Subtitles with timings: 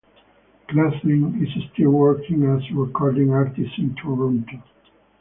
[0.67, 4.63] Klassen is still working as recording artist in Toronto.